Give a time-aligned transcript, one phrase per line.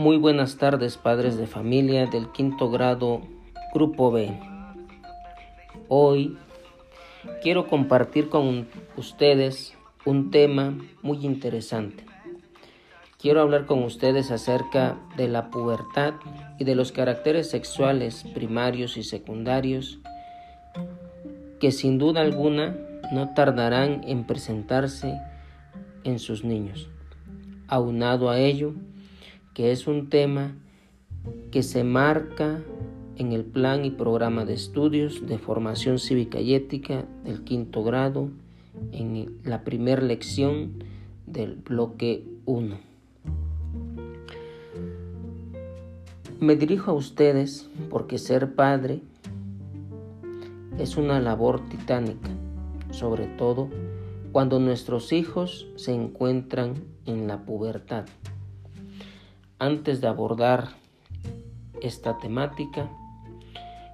[0.00, 3.20] Muy buenas tardes, padres de familia del quinto grado,
[3.74, 4.32] Grupo B.
[5.88, 6.38] Hoy
[7.42, 8.66] quiero compartir con
[8.96, 9.74] ustedes
[10.06, 12.06] un tema muy interesante.
[13.18, 16.14] Quiero hablar con ustedes acerca de la pubertad
[16.58, 19.98] y de los caracteres sexuales primarios y secundarios
[21.60, 22.74] que sin duda alguna
[23.12, 25.20] no tardarán en presentarse
[26.04, 26.88] en sus niños.
[27.68, 28.72] Aunado a ello,
[29.60, 30.54] que es un tema
[31.50, 32.62] que se marca
[33.18, 38.30] en el plan y programa de estudios de formación cívica y ética del quinto grado
[38.90, 40.82] en la primera lección
[41.26, 42.78] del bloque 1.
[46.40, 49.02] Me dirijo a ustedes porque ser padre
[50.78, 52.30] es una labor titánica,
[52.92, 53.68] sobre todo
[54.32, 58.06] cuando nuestros hijos se encuentran en la pubertad.
[59.60, 60.68] Antes de abordar
[61.82, 62.88] esta temática,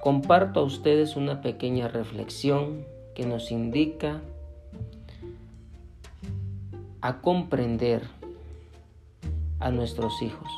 [0.00, 4.20] comparto a ustedes una pequeña reflexión que nos indica
[7.00, 8.06] a comprender
[9.58, 10.48] a nuestros hijos,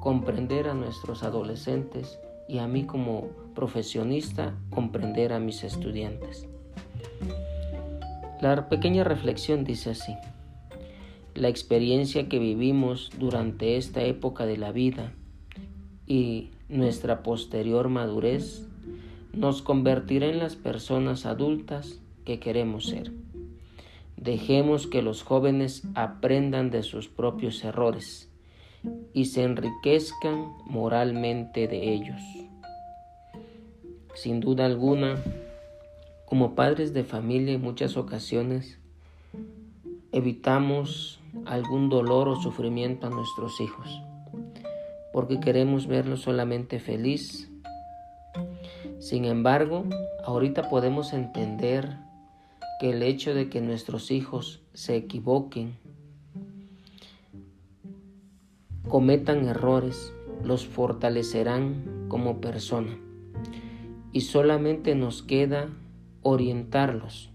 [0.00, 6.48] comprender a nuestros adolescentes y a mí como profesionista comprender a mis estudiantes.
[8.40, 10.16] La pequeña reflexión dice así.
[11.38, 15.12] La experiencia que vivimos durante esta época de la vida
[16.04, 18.66] y nuestra posterior madurez
[19.32, 23.12] nos convertirá en las personas adultas que queremos ser.
[24.16, 28.28] Dejemos que los jóvenes aprendan de sus propios errores
[29.14, 32.20] y se enriquezcan moralmente de ellos.
[34.16, 35.22] Sin duda alguna,
[36.26, 38.80] como padres de familia en muchas ocasiones,
[40.18, 44.02] evitamos algún dolor o sufrimiento a nuestros hijos,
[45.12, 47.50] porque queremos verlos solamente feliz.
[48.98, 49.84] Sin embargo,
[50.24, 51.96] ahorita podemos entender
[52.80, 55.76] que el hecho de que nuestros hijos se equivoquen,
[58.88, 60.12] cometan errores,
[60.44, 62.98] los fortalecerán como persona.
[64.12, 65.68] Y solamente nos queda
[66.22, 67.30] orientarlos,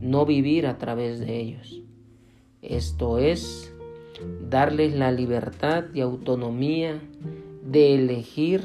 [0.00, 1.83] no vivir a través de ellos.
[2.68, 3.70] Esto es,
[4.48, 6.98] darles la libertad y autonomía
[7.62, 8.62] de elegir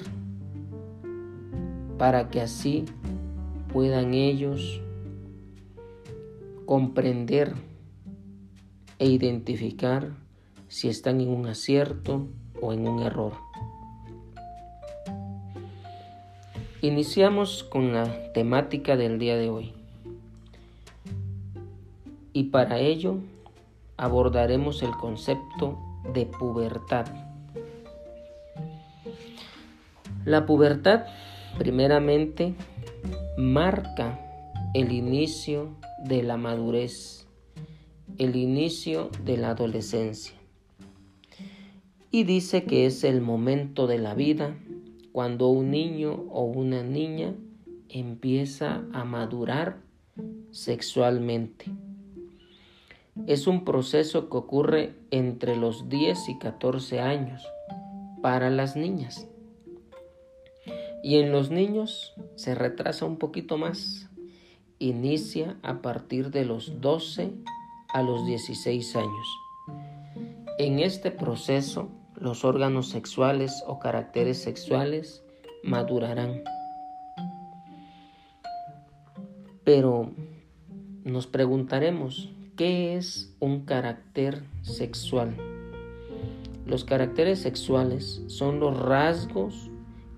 [1.97, 2.85] para que así
[3.73, 4.79] puedan ellos
[6.65, 7.55] comprender
[8.99, 10.15] e identificar
[10.69, 12.27] si están en un acierto
[12.61, 13.33] o en un error.
[16.81, 19.73] Iniciamos con la temática del día de hoy.
[22.31, 23.17] Y para ello
[23.99, 25.77] abordaremos el concepto
[26.13, 27.05] de pubertad.
[30.23, 31.05] La pubertad,
[31.57, 32.55] primeramente,
[33.37, 34.17] marca
[34.73, 37.27] el inicio de la madurez,
[38.17, 40.35] el inicio de la adolescencia.
[42.09, 44.55] Y dice que es el momento de la vida
[45.11, 47.35] cuando un niño o una niña
[47.89, 49.81] empieza a madurar
[50.51, 51.65] sexualmente
[53.27, 57.45] es un proceso que ocurre entre los 10 y 14 años
[58.21, 59.27] para las niñas.
[61.03, 64.09] Y en los niños se retrasa un poquito más.
[64.79, 67.31] Inicia a partir de los 12
[67.93, 69.27] a los 16 años.
[70.57, 75.23] En este proceso, los órganos sexuales o caracteres sexuales
[75.63, 76.43] madurarán.
[79.63, 80.11] Pero
[81.03, 85.33] nos preguntaremos, ¿Qué es un carácter sexual?
[86.67, 89.71] Los caracteres sexuales son los rasgos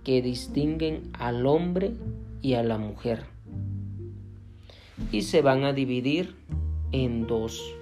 [0.04, 1.92] que distinguen al hombre
[2.42, 3.26] y a la mujer
[5.12, 6.34] y se van a dividir
[6.92, 7.76] en dos.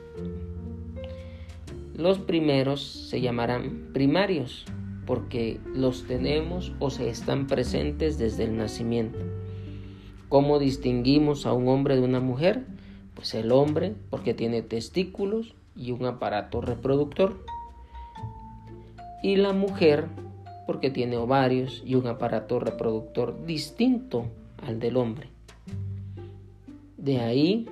[1.95, 4.65] Los primeros se llamarán primarios
[5.05, 9.19] porque los tenemos o se están presentes desde el nacimiento.
[10.27, 12.65] ¿Cómo distinguimos a un hombre de una mujer?
[13.19, 17.44] Pues el hombre porque tiene testículos y un aparato reproductor.
[19.21, 20.07] Y la mujer
[20.66, 24.27] porque tiene ovarios y un aparato reproductor distinto
[24.66, 25.27] al del hombre.
[26.95, 27.68] De ahí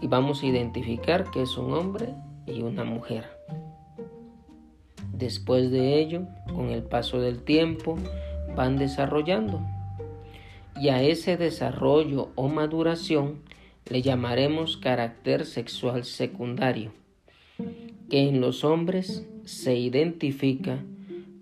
[0.00, 2.14] y vamos a identificar que es un hombre
[2.46, 3.24] y una mujer.
[5.12, 6.22] Después de ello,
[6.54, 7.98] con el paso del tiempo,
[8.54, 9.60] van desarrollando
[10.80, 13.40] y a ese desarrollo o maduración
[13.90, 16.92] le llamaremos carácter sexual secundario,
[18.08, 20.78] que en los hombres se identifica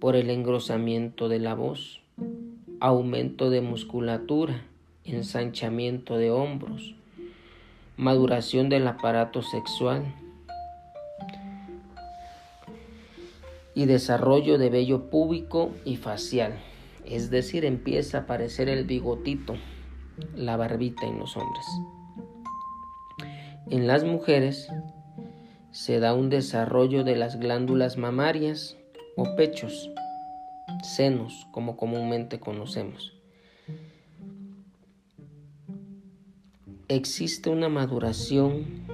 [0.00, 2.00] por el engrosamiento de la voz,
[2.80, 4.64] aumento de musculatura,
[5.04, 6.96] ensanchamiento de hombros,
[7.96, 10.02] maduración del aparato sexual
[13.76, 16.54] y desarrollo de vello púbico y facial.
[17.10, 19.54] Es decir, empieza a aparecer el bigotito,
[20.36, 21.64] la barbita en los hombres.
[23.70, 24.68] En las mujeres
[25.70, 28.76] se da un desarrollo de las glándulas mamarias
[29.16, 29.90] o pechos,
[30.82, 33.14] senos, como comúnmente conocemos.
[36.88, 38.86] Existe una maduración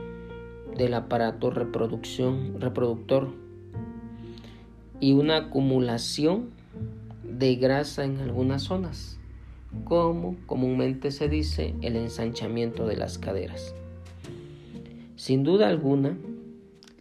[0.76, 3.34] del aparato reproducción, reproductor
[5.00, 6.53] y una acumulación
[7.44, 9.18] de grasa en algunas zonas,
[9.84, 13.74] como comúnmente se dice el ensanchamiento de las caderas.
[15.16, 16.16] Sin duda alguna,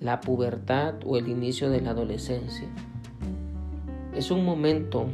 [0.01, 2.68] la pubertad o el inicio de la adolescencia
[4.13, 5.07] es un momento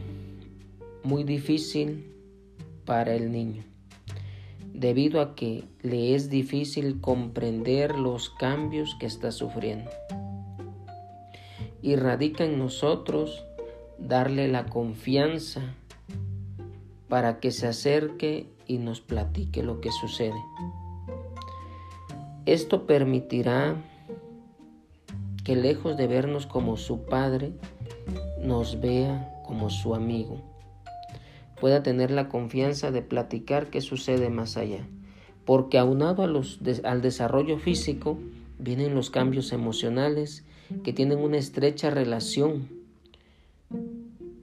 [1.03, 2.11] muy difícil
[2.85, 3.61] para el niño,
[4.73, 9.91] debido a que le es difícil comprender los cambios que está sufriendo.
[11.83, 13.45] Y radica en nosotros
[13.99, 15.61] darle la confianza
[17.07, 20.39] para que se acerque y nos platique lo que sucede.
[22.45, 23.75] Esto permitirá
[25.43, 27.53] que lejos de vernos como su padre,
[28.41, 30.41] nos vea como su amigo.
[31.59, 34.87] Pueda tener la confianza de platicar qué sucede más allá.
[35.45, 38.19] Porque aunado a al desarrollo físico,
[38.59, 40.45] vienen los cambios emocionales
[40.83, 42.78] que tienen una estrecha relación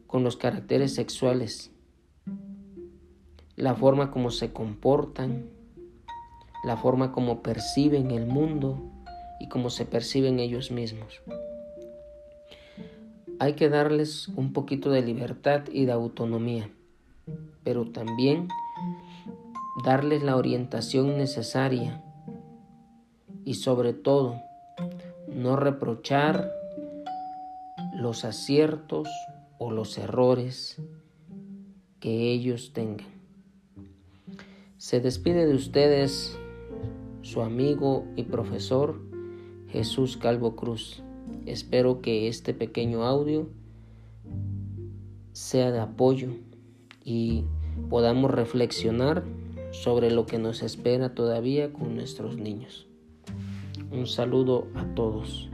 [0.06, 1.70] con los caracteres sexuales,
[3.56, 5.49] la forma como se comportan,
[6.64, 8.82] la forma como perciben el mundo
[9.41, 11.23] y cómo se perciben ellos mismos.
[13.38, 16.70] Hay que darles un poquito de libertad y de autonomía,
[17.64, 18.49] pero también
[19.85, 22.02] darles la orientación necesaria
[23.44, 24.41] y sobre todo
[25.29, 26.50] no reprochar
[27.94, 29.09] los aciertos
[29.58, 30.81] o los errores
[32.00, 33.06] que ellos tengan.
[34.76, 36.38] Se despide de ustedes
[37.23, 39.00] su amigo y profesor
[39.69, 41.03] Jesús Calvo Cruz.
[41.44, 43.49] Espero que este pequeño audio
[45.32, 46.31] sea de apoyo
[47.05, 47.44] y
[47.88, 49.25] podamos reflexionar
[49.73, 52.87] sobre lo que nos espera todavía con nuestros niños.
[53.91, 55.50] Un saludo a todos.